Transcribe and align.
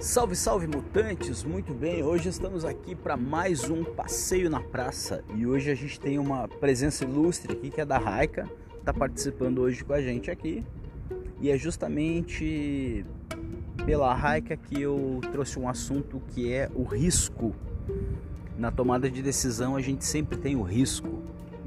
Salve, 0.00 0.36
salve 0.36 0.68
mutantes! 0.68 1.42
Muito 1.42 1.74
bem, 1.74 2.04
hoje 2.04 2.28
estamos 2.28 2.64
aqui 2.64 2.94
para 2.94 3.16
mais 3.16 3.68
um 3.68 3.82
passeio 3.82 4.48
na 4.48 4.60
praça 4.60 5.24
e 5.34 5.44
hoje 5.44 5.72
a 5.72 5.74
gente 5.74 5.98
tem 5.98 6.20
uma 6.20 6.46
presença 6.46 7.04
ilustre 7.04 7.52
aqui 7.52 7.68
que 7.68 7.80
é 7.80 7.84
da 7.84 7.98
Raika, 7.98 8.48
está 8.78 8.94
participando 8.94 9.58
hoje 9.58 9.84
com 9.84 9.92
a 9.92 10.00
gente 10.00 10.30
aqui 10.30 10.64
e 11.40 11.50
é 11.50 11.58
justamente 11.58 13.04
pela 13.84 14.14
Raika 14.14 14.56
que 14.56 14.80
eu 14.80 15.20
trouxe 15.32 15.58
um 15.58 15.68
assunto 15.68 16.22
que 16.28 16.52
é 16.52 16.70
o 16.76 16.84
risco. 16.84 17.52
Na 18.56 18.70
tomada 18.70 19.10
de 19.10 19.20
decisão 19.20 19.74
a 19.74 19.80
gente 19.80 20.04
sempre 20.04 20.38
tem 20.38 20.54
o 20.54 20.62
risco, 20.62 21.24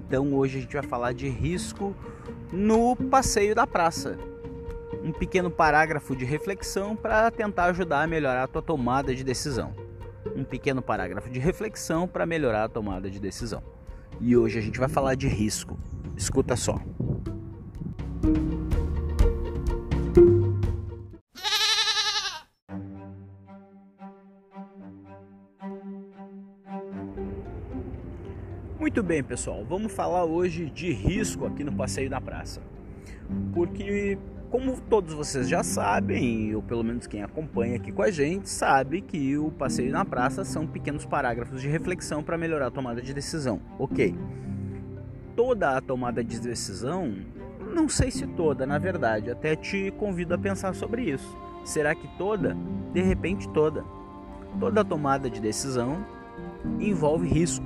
então 0.07 0.33
hoje 0.33 0.59
a 0.59 0.61
gente 0.61 0.73
vai 0.73 0.83
falar 0.83 1.11
de 1.11 1.27
risco 1.27 1.93
no 2.49 2.95
passeio 2.95 3.53
da 3.53 3.67
praça 3.67 4.30
um 5.03 5.11
pequeno 5.11 5.49
parágrafo 5.49 6.15
de 6.15 6.25
reflexão 6.25 6.95
para 6.95 7.31
tentar 7.31 7.65
ajudar 7.65 8.03
a 8.03 8.07
melhorar 8.07 8.43
a 8.43 8.47
tua 8.47 8.61
tomada 8.61 9.15
de 9.15 9.23
decisão. 9.23 9.73
Um 10.35 10.43
pequeno 10.43 10.81
parágrafo 10.81 11.29
de 11.29 11.39
reflexão 11.39 12.07
para 12.07 12.25
melhorar 12.25 12.65
a 12.65 12.69
tomada 12.69 13.09
de 13.09 13.19
decisão. 13.19 13.63
E 14.19 14.37
hoje 14.37 14.59
a 14.59 14.61
gente 14.61 14.79
vai 14.79 14.87
falar 14.87 15.15
de 15.15 15.27
risco. 15.27 15.79
Escuta 16.15 16.55
só. 16.55 16.79
Muito 28.79 29.01
bem, 29.01 29.23
pessoal. 29.23 29.65
Vamos 29.67 29.91
falar 29.91 30.25
hoje 30.25 30.69
de 30.69 30.91
risco 30.91 31.45
aqui 31.45 31.63
no 31.63 31.71
passeio 31.71 32.09
da 32.09 32.21
praça. 32.21 32.61
Porque 33.53 34.17
como 34.51 34.79
todos 34.81 35.13
vocês 35.13 35.47
já 35.47 35.63
sabem, 35.63 36.53
ou 36.53 36.61
pelo 36.61 36.83
menos 36.83 37.07
quem 37.07 37.23
acompanha 37.23 37.77
aqui 37.77 37.89
com 37.89 38.03
a 38.03 38.11
gente, 38.11 38.49
sabe 38.49 39.01
que 39.01 39.37
o 39.37 39.49
passeio 39.49 39.93
na 39.93 40.03
praça 40.03 40.43
são 40.43 40.67
pequenos 40.67 41.05
parágrafos 41.05 41.61
de 41.61 41.69
reflexão 41.69 42.21
para 42.21 42.37
melhorar 42.37 42.67
a 42.67 42.71
tomada 42.71 43.01
de 43.01 43.13
decisão. 43.13 43.61
Ok. 43.79 44.13
Toda 45.37 45.77
a 45.77 45.81
tomada 45.81 46.21
de 46.21 46.37
decisão, 46.37 47.15
não 47.73 47.87
sei 47.87 48.11
se 48.11 48.27
toda, 48.27 48.65
na 48.65 48.77
verdade, 48.77 49.31
até 49.31 49.55
te 49.55 49.89
convido 49.91 50.33
a 50.33 50.37
pensar 50.37 50.75
sobre 50.75 51.03
isso. 51.03 51.37
Será 51.63 51.95
que 51.95 52.07
toda? 52.17 52.57
De 52.91 53.01
repente, 53.01 53.47
toda. 53.49 53.85
Toda 54.59 54.83
tomada 54.83 55.29
de 55.29 55.39
decisão 55.39 56.05
envolve 56.77 57.25
risco, 57.25 57.65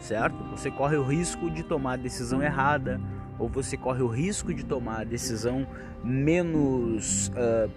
certo? 0.00 0.42
Você 0.56 0.70
corre 0.70 0.96
o 0.96 1.04
risco 1.04 1.50
de 1.50 1.62
tomar 1.62 1.92
a 1.92 1.96
decisão 1.96 2.42
errada 2.42 2.98
ou 3.38 3.48
você 3.48 3.76
corre 3.76 4.02
o 4.02 4.08
risco 4.08 4.52
de 4.52 4.64
tomar 4.64 5.00
a 5.00 5.04
decisão 5.04 5.66
menos 6.04 7.28
uh, 7.28 7.70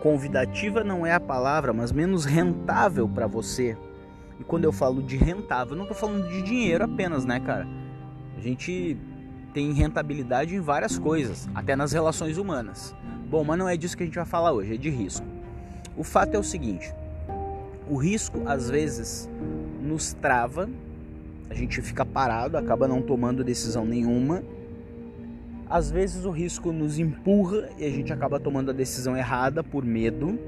convidativa 0.00 0.82
não 0.82 1.06
é 1.06 1.12
a 1.12 1.20
palavra, 1.20 1.72
mas 1.72 1.92
menos 1.92 2.24
rentável 2.24 3.08
para 3.08 3.26
você. 3.26 3.76
E 4.40 4.44
quando 4.44 4.64
eu 4.64 4.72
falo 4.72 5.00
de 5.00 5.16
rentável, 5.16 5.76
não 5.76 5.84
estou 5.84 5.96
falando 5.96 6.28
de 6.28 6.42
dinheiro 6.42 6.84
apenas, 6.84 7.24
né, 7.24 7.38
cara? 7.38 7.66
A 8.36 8.40
gente 8.40 8.96
tem 9.54 9.72
rentabilidade 9.72 10.56
em 10.56 10.60
várias 10.60 10.98
coisas, 10.98 11.48
até 11.54 11.76
nas 11.76 11.92
relações 11.92 12.36
humanas. 12.36 12.94
Bom, 13.30 13.44
mas 13.44 13.58
não 13.58 13.68
é 13.68 13.76
disso 13.76 13.96
que 13.96 14.02
a 14.02 14.06
gente 14.06 14.16
vai 14.16 14.24
falar 14.24 14.52
hoje, 14.52 14.74
é 14.74 14.76
de 14.76 14.90
risco. 14.90 15.24
O 15.96 16.02
fato 16.02 16.34
é 16.34 16.38
o 16.38 16.42
seguinte: 16.42 16.92
o 17.88 17.96
risco 17.96 18.42
às 18.46 18.68
vezes 18.68 19.28
nos 19.80 20.12
trava, 20.14 20.68
a 21.48 21.54
gente 21.54 21.80
fica 21.80 22.04
parado, 22.04 22.56
acaba 22.56 22.88
não 22.88 23.00
tomando 23.00 23.44
decisão 23.44 23.84
nenhuma 23.84 24.42
às 25.72 25.90
vezes 25.90 26.26
o 26.26 26.30
risco 26.30 26.70
nos 26.70 26.98
empurra 26.98 27.70
e 27.78 27.86
a 27.86 27.88
gente 27.88 28.12
acaba 28.12 28.38
tomando 28.38 28.70
a 28.70 28.74
decisão 28.74 29.16
errada 29.16 29.64
por 29.64 29.82
medo. 29.82 30.38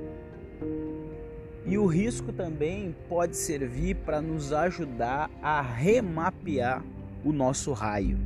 E 1.64 1.78
o 1.78 1.86
risco 1.86 2.30
também 2.30 2.94
pode 3.08 3.34
servir 3.34 3.94
para 3.96 4.20
nos 4.20 4.52
ajudar 4.52 5.30
a 5.42 5.62
remapear 5.62 6.84
o 7.24 7.32
nosso 7.32 7.72
raio. 7.72 8.18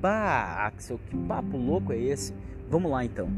Bah, 0.00 0.64
Axel, 0.64 1.00
que 1.10 1.16
papo 1.16 1.56
louco 1.56 1.92
é 1.92 1.98
esse? 1.98 2.32
Vamos 2.70 2.92
lá 2.92 3.04
então. 3.04 3.28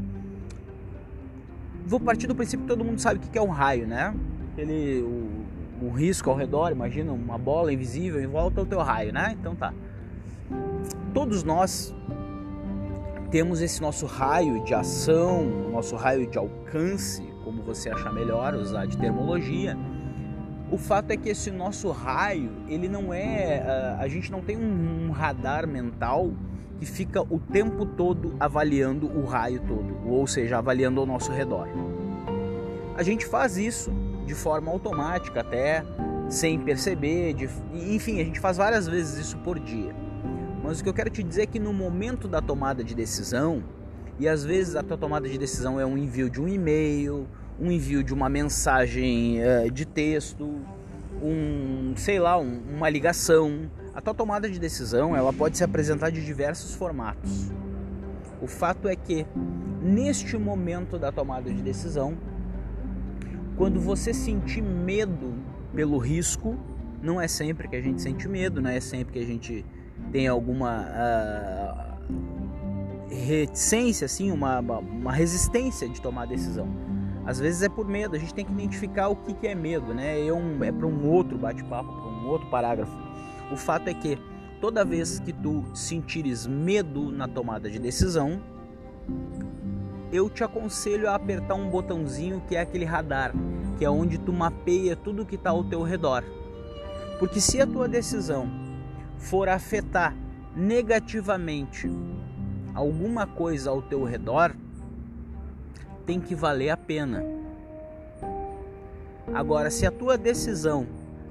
Vou 1.87 1.99
partir 1.99 2.27
do 2.27 2.35
princípio 2.35 2.67
que 2.67 2.71
todo 2.71 2.85
mundo 2.85 3.01
sabe 3.01 3.17
o 3.17 3.19
que 3.19 3.35
é 3.35 3.41
um 3.41 3.49
raio, 3.49 3.87
né? 3.87 4.13
Ele, 4.55 5.01
o, 5.01 5.87
o 5.87 5.89
risco 5.89 6.29
ao 6.29 6.35
redor, 6.35 6.71
imagina 6.71 7.11
uma 7.11 7.39
bola 7.39 7.73
invisível 7.73 8.21
em 8.21 8.27
volta 8.27 8.63
do 8.63 8.69
teu 8.69 8.79
raio, 8.79 9.11
né? 9.11 9.35
Então 9.39 9.55
tá. 9.55 9.73
Todos 11.15 11.43
nós 11.43 11.95
temos 13.35 13.61
esse 13.61 13.81
nosso 13.81 14.05
raio 14.05 14.63
de 14.63 14.73
ação, 14.73 15.43
nosso 15.69 15.97
raio 15.97 16.25
de 16.25 16.37
alcance, 16.37 17.21
como 17.43 17.61
você 17.61 17.89
achar 17.89 18.13
melhor 18.13 18.53
usar 18.55 18.85
de 18.85 18.97
termologia. 18.97 19.77
O 20.71 20.77
fato 20.77 21.11
é 21.11 21.17
que 21.17 21.27
esse 21.27 21.51
nosso 21.51 21.91
raio, 21.91 22.49
ele 22.69 22.87
não 22.87 23.13
é. 23.13 23.59
Ah, 23.59 23.97
a 23.99 24.07
gente 24.07 24.31
não 24.31 24.39
tem 24.41 24.55
um 24.55 25.11
radar 25.11 25.67
mental 25.67 26.31
que 26.79 26.85
fica 26.85 27.23
o 27.23 27.37
tempo 27.37 27.85
todo 27.85 28.37
avaliando 28.39 29.05
o 29.05 29.25
raio 29.25 29.59
todo, 29.67 30.09
ou 30.09 30.25
seja, 30.25 30.57
avaliando 30.57 31.01
ao 31.01 31.05
nosso 31.05 31.33
redor. 31.33 31.67
A 32.95 33.03
gente 33.03 33.25
faz 33.25 33.57
isso 33.57 33.91
de 34.25 34.33
forma 34.33 34.71
automática, 34.71 35.41
até 35.41 35.83
sem 36.29 36.57
perceber, 36.57 37.33
de, 37.33 37.49
enfim, 37.73 38.21
a 38.21 38.23
gente 38.23 38.39
faz 38.39 38.55
várias 38.55 38.87
vezes 38.87 39.25
isso 39.25 39.37
por 39.39 39.59
dia. 39.59 39.93
Mas 40.65 40.79
o 40.79 40.83
que 40.83 40.89
eu 40.89 40.93
quero 40.93 41.11
te 41.11 41.21
dizer 41.21 41.43
é 41.43 41.45
que 41.45 41.59
no 41.59 41.71
momento 41.71 42.27
da 42.27 42.41
tomada 42.41 42.83
de 42.83 42.95
decisão, 42.95 43.63
e 44.17 44.27
às 44.27 44.43
vezes 44.43 44.75
a 44.75 44.81
tua 44.81 44.97
tomada 44.97 45.29
de 45.29 45.37
decisão 45.37 45.79
é 45.79 45.85
um 45.85 45.95
envio 45.95 46.27
de 46.27 46.41
um 46.41 46.47
e-mail, 46.47 47.27
um 47.59 47.71
envio 47.71 48.03
de 48.03 48.15
uma 48.15 48.27
mensagem 48.27 49.37
uh, 49.43 49.69
de 49.69 49.85
texto, 49.85 50.59
um, 51.21 51.93
sei 51.95 52.17
lá, 52.17 52.39
um, 52.39 52.61
uma 52.75 52.89
ligação. 52.89 53.69
A 53.93 54.01
tua 54.01 54.15
tomada 54.15 54.49
de 54.49 54.59
decisão, 54.59 55.15
ela 55.15 55.31
pode 55.31 55.55
se 55.55 55.63
apresentar 55.63 56.09
de 56.09 56.25
diversos 56.25 56.73
formatos. 56.73 57.51
O 58.41 58.47
fato 58.47 58.87
é 58.87 58.95
que 58.95 59.25
neste 59.83 60.35
momento 60.35 60.97
da 60.97 61.11
tomada 61.11 61.53
de 61.53 61.61
decisão, 61.61 62.17
quando 63.55 63.79
você 63.79 64.15
sentir 64.15 64.63
medo 64.63 65.35
pelo 65.75 65.99
risco, 65.99 66.57
não 67.03 67.21
é 67.21 67.27
sempre 67.27 67.67
que 67.67 67.75
a 67.75 67.81
gente 67.81 68.01
sente 68.01 68.27
medo, 68.27 68.63
não 68.63 68.69
é 68.71 68.79
sempre 68.79 69.13
que 69.13 69.19
a 69.19 69.25
gente 69.25 69.63
tem 70.15 70.29
alguma 70.29 70.87
uh, 70.95 72.15
reticência, 73.09 74.05
assim, 74.05 74.31
uma, 74.31 74.61
uma 74.61 75.11
resistência 75.11 75.89
de 75.89 75.99
tomar 75.99 76.25
decisão. 76.25 76.69
Às 77.25 77.37
vezes 77.37 77.63
é 77.63 77.67
por 77.67 77.85
medo, 77.85 78.15
a 78.15 78.17
gente 78.17 78.33
tem 78.33 78.45
que 78.45 78.51
identificar 78.53 79.09
o 79.09 79.17
que, 79.17 79.33
que 79.33 79.45
é 79.45 79.53
medo, 79.53 79.93
né? 79.93 80.25
É, 80.25 80.31
um, 80.31 80.63
é 80.63 80.71
para 80.71 80.87
um 80.87 81.05
outro 81.11 81.37
bate-papo, 81.37 81.91
para 81.91 82.09
um 82.09 82.29
outro 82.29 82.49
parágrafo. 82.49 82.97
O 83.51 83.57
fato 83.57 83.89
é 83.89 83.93
que 83.93 84.17
toda 84.61 84.85
vez 84.85 85.19
que 85.19 85.33
tu 85.33 85.65
sentires 85.73 86.47
medo 86.47 87.11
na 87.11 87.27
tomada 87.27 87.69
de 87.69 87.77
decisão, 87.77 88.41
eu 90.13 90.29
te 90.29 90.45
aconselho 90.45 91.09
a 91.09 91.15
apertar 91.15 91.55
um 91.55 91.69
botãozinho 91.69 92.41
que 92.47 92.55
é 92.55 92.61
aquele 92.61 92.85
radar, 92.85 93.33
que 93.77 93.83
é 93.83 93.89
onde 93.89 94.17
tu 94.17 94.31
mapeia 94.31 94.95
tudo 94.95 95.25
que 95.25 95.35
está 95.35 95.49
ao 95.49 95.65
teu 95.65 95.83
redor. 95.83 96.23
Porque 97.19 97.41
se 97.41 97.59
a 97.59 97.67
tua 97.67 97.89
decisão 97.89 98.63
for 99.17 99.49
afetar 99.49 100.15
negativamente 100.55 101.89
alguma 102.73 103.25
coisa 103.25 103.69
ao 103.69 103.81
teu 103.81 104.03
redor, 104.03 104.55
tem 106.05 106.19
que 106.19 106.35
valer 106.35 106.69
a 106.69 106.77
pena. 106.77 107.23
Agora, 109.33 109.71
se 109.71 109.85
a 109.85 109.91
tua 109.91 110.17
decisão 110.17 110.85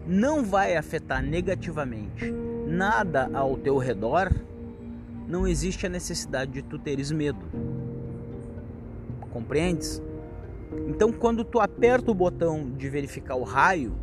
não 0.07 0.43
vai 0.43 0.77
afetar 0.77 1.23
negativamente 1.23 2.33
nada 2.67 3.31
ao 3.33 3.57
teu 3.57 3.79
redor, 3.79 4.33
não 5.29 5.47
existe 5.47 5.87
a 5.87 5.89
necessidade 5.89 6.53
de 6.53 6.63
tu 6.63 6.79
teres 6.79 7.11
medo. 7.11 7.41
Compreendes? 9.33 10.03
Então, 10.89 11.13
quando 11.13 11.45
tu 11.45 11.61
aperta 11.61 12.11
o 12.11 12.15
botão 12.15 12.71
de 12.77 12.89
verificar 12.89 13.37
o 13.37 13.43
raio, 13.43 13.95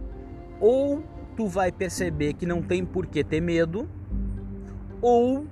ou 0.59 1.03
tu 1.35 1.47
vai 1.47 1.71
perceber 1.71 2.33
que 2.33 2.45
não 2.45 2.61
tem 2.61 2.85
por 2.85 3.05
que 3.05 3.23
ter 3.23 3.41
medo, 3.41 3.87
ou 5.01 5.45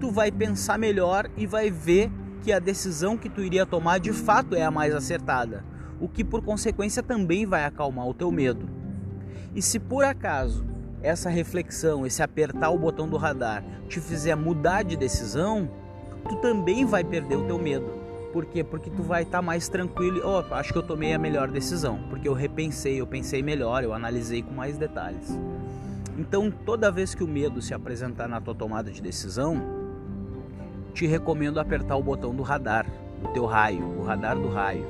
tu 0.00 0.10
vai 0.10 0.30
pensar 0.30 0.78
melhor 0.78 1.30
e 1.36 1.46
vai 1.46 1.70
ver 1.70 2.10
que 2.42 2.52
a 2.52 2.58
decisão 2.58 3.16
que 3.16 3.28
tu 3.28 3.42
iria 3.42 3.66
tomar 3.66 3.98
de 3.98 4.12
fato 4.12 4.54
é 4.54 4.62
a 4.62 4.70
mais 4.70 4.94
acertada, 4.94 5.64
o 6.00 6.08
que 6.08 6.24
por 6.24 6.42
consequência 6.42 7.02
também 7.02 7.46
vai 7.46 7.64
acalmar 7.64 8.06
o 8.06 8.14
teu 8.14 8.30
medo. 8.30 8.68
E 9.54 9.62
se 9.62 9.78
por 9.78 10.04
acaso 10.04 10.66
essa 11.02 11.30
reflexão, 11.30 12.06
esse 12.06 12.22
apertar 12.22 12.70
o 12.70 12.78
botão 12.78 13.08
do 13.08 13.16
radar 13.16 13.64
te 13.88 14.00
fizer 14.00 14.34
mudar 14.34 14.82
de 14.82 14.96
decisão, 14.96 15.70
tu 16.28 16.36
também 16.36 16.84
vai 16.84 17.04
perder 17.04 17.36
o 17.36 17.44
teu 17.44 17.58
medo. 17.58 18.07
Por 18.32 18.44
quê? 18.44 18.62
Porque 18.62 18.90
tu 18.90 19.02
vai 19.02 19.22
estar 19.22 19.38
tá 19.38 19.42
mais 19.42 19.68
tranquilo 19.68 20.18
e, 20.18 20.20
oh, 20.22 20.54
acho 20.54 20.72
que 20.72 20.78
eu 20.78 20.82
tomei 20.82 21.14
a 21.14 21.18
melhor 21.18 21.48
decisão, 21.48 21.98
porque 22.10 22.28
eu 22.28 22.34
repensei, 22.34 23.00
eu 23.00 23.06
pensei 23.06 23.42
melhor, 23.42 23.82
eu 23.82 23.94
analisei 23.94 24.42
com 24.42 24.52
mais 24.52 24.76
detalhes. 24.76 25.38
Então, 26.18 26.50
toda 26.50 26.90
vez 26.90 27.14
que 27.14 27.22
o 27.22 27.28
medo 27.28 27.62
se 27.62 27.72
apresentar 27.72 28.28
na 28.28 28.40
tua 28.40 28.54
tomada 28.54 28.90
de 28.90 29.00
decisão, 29.00 29.62
te 30.92 31.06
recomendo 31.06 31.60
apertar 31.60 31.96
o 31.96 32.02
botão 32.02 32.34
do 32.34 32.42
radar, 32.42 32.86
do 33.22 33.28
teu 33.28 33.46
raio, 33.46 33.84
o 33.84 34.02
radar 34.02 34.36
do 34.36 34.48
raio. 34.48 34.84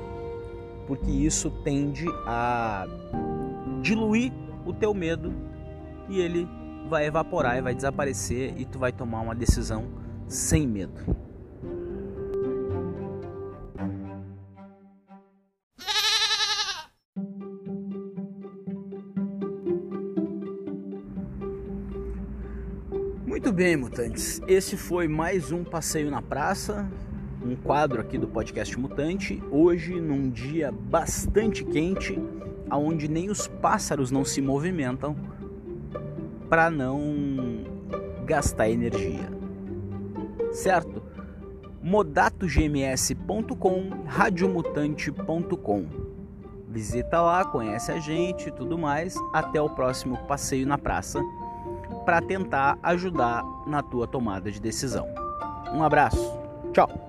porque 0.87 1.11
isso 1.11 1.51
tende 1.63 2.07
a 2.25 2.87
diluir 3.79 4.33
o 4.65 4.73
teu 4.73 4.91
medo 4.91 5.31
e 6.09 6.19
ele 6.19 6.47
vai 6.89 7.05
evaporar 7.05 7.57
e 7.57 7.61
vai 7.61 7.75
desaparecer 7.75 8.55
e 8.57 8.65
tu 8.65 8.79
vai 8.79 8.91
tomar 8.91 9.21
uma 9.21 9.35
decisão 9.35 9.85
sem 10.27 10.67
medo. 10.67 11.28
Muito 23.39 23.53
bem, 23.53 23.77
mutantes. 23.77 24.41
Esse 24.49 24.75
foi 24.75 25.07
mais 25.07 25.49
um 25.49 25.63
passeio 25.63 26.11
na 26.11 26.21
praça, 26.21 26.85
um 27.41 27.55
quadro 27.55 28.01
aqui 28.01 28.17
do 28.17 28.27
podcast 28.27 28.77
Mutante. 28.77 29.41
Hoje, 29.49 29.97
num 29.97 30.29
dia 30.29 30.73
bastante 30.73 31.63
quente, 31.63 32.21
aonde 32.69 33.07
nem 33.07 33.29
os 33.29 33.47
pássaros 33.47 34.11
não 34.11 34.25
se 34.25 34.41
movimentam 34.41 35.15
para 36.49 36.69
não 36.69 36.99
gastar 38.25 38.69
energia. 38.69 39.29
Certo? 40.51 41.01
modatogms.com, 41.81 44.03
radiomutante.com. 44.05 45.85
Visita 46.67 47.21
lá, 47.21 47.45
conhece 47.45 47.89
a 47.89 48.01
gente 48.01 48.49
e 48.49 48.51
tudo 48.51 48.77
mais. 48.77 49.15
Até 49.31 49.61
o 49.61 49.69
próximo 49.69 50.17
passeio 50.27 50.67
na 50.67 50.77
praça 50.77 51.21
para 52.09 52.23
tentar 52.23 52.75
ajudar 52.81 53.43
na 53.67 53.83
tua 53.83 54.07
tomada 54.07 54.51
de 54.51 54.59
decisão. 54.59 55.05
Um 55.71 55.83
abraço. 55.83 56.35
Tchau. 56.73 57.08